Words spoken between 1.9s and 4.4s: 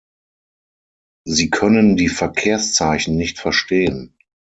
die Verkehrszeichen nicht verstehen.